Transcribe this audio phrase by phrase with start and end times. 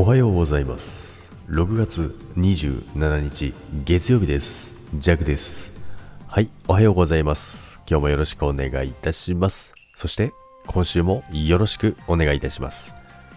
[0.00, 1.30] おはようございます。
[1.50, 3.52] 6月27日
[3.84, 4.72] 月曜日です。
[4.94, 5.72] ジャグです。
[6.26, 7.82] はいおはようございます。
[7.86, 9.74] 今日もよろしくお願いいたします。
[9.94, 10.32] そして
[10.66, 12.94] 今週もよろしくお願いいたします。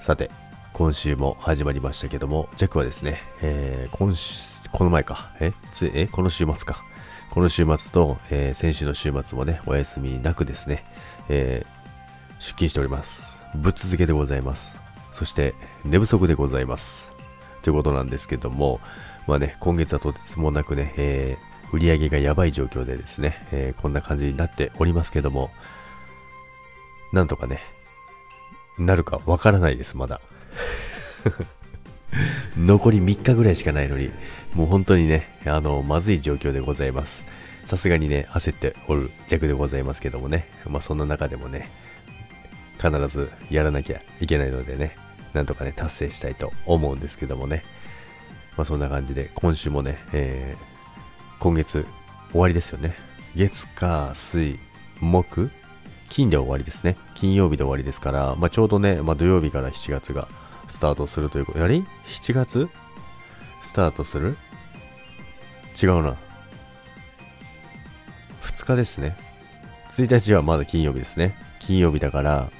[0.00, 0.30] さて
[0.74, 5.32] 今週も始まりましたけどもジャクはですね、えー、今週この前か。
[5.40, 6.84] えつえこの週末か。
[7.30, 10.84] この週末と、えー、先週の週末もねお休みなくですね、
[11.28, 13.42] えー、出勤しております。
[13.56, 14.83] ぶっ続けでございます。
[15.14, 15.54] そして
[15.84, 17.08] 寝不足でございます。
[17.62, 18.80] ということなんですけども、
[19.26, 25.50] まあね、今月はとてつもなくね、えー、売り上げがやばい状況でですね、えー、こんな感じになっておりますけども、
[27.12, 27.60] なんとかね、
[28.76, 30.20] なるかわからないです、まだ。
[32.58, 34.10] 残り3日ぐらいしかないのに、
[34.54, 37.24] もう本当にね、あの、まずい状況でございます。
[37.66, 41.70] さすがにね、焦っておる弱でございますけどもね、まあそんな中でもね、
[42.84, 44.96] 必ずやらなきゃいけないのでね、
[45.32, 47.64] なんとかね、達成したいと思うんですけどもね。
[48.56, 51.86] まあそんな感じで、今週もね、えー、今月
[52.30, 52.94] 終わりですよね。
[53.34, 54.58] 月、火、水、
[55.00, 55.50] 木、
[56.10, 56.96] 金で終わりですね。
[57.14, 60.28] 金曜日で終わりですから、まあちょうどね、まあ土曜日から7月が
[60.68, 62.68] スタートするということ、やり ?7 月？
[63.62, 64.36] スタートする？
[65.82, 66.16] 違うな。
[68.42, 69.16] 2日ですね。
[69.90, 71.36] 1日はまだ金曜日ですね。
[71.58, 72.50] 金曜日だから、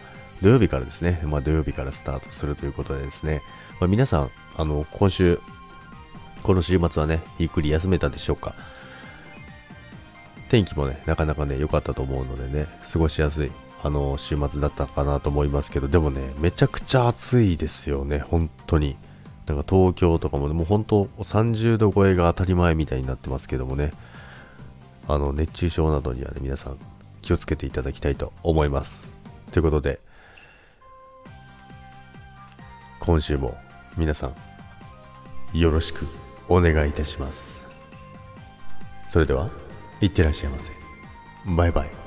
[0.44, 3.40] 土曜日からですね、まあ土曜日からスタートするということでですね、
[3.80, 5.40] まあ、皆さん、あの、今週、
[6.42, 8.54] この週末はね、ゆっくり休めたでしょうか
[10.50, 18.98] 天気もね、なかなかね、良かったと思うのでね、過ごしやすい、あの、週末だったかなと思いますけど、でもね、めちゃくちゃ暑いですよね、本当に。
[19.46, 23.92] なんか東京とかもね、もう本当30度超えが当たり前みたいになってますけどもね、
[25.08, 26.76] あの、熱中症などにはね、皆さん
[27.22, 29.08] 気をつけていただきたいと思います。
[29.50, 30.00] ということで、
[33.04, 33.56] 今週も
[33.98, 34.32] 皆さ
[35.52, 36.06] んよろしく
[36.48, 37.64] お願いいたします。
[39.08, 39.50] それでは
[40.00, 40.72] いってらっしゃいませ。
[41.44, 42.03] バイバイ。